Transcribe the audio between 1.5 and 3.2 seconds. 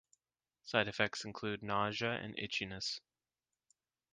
nausea and itchiness.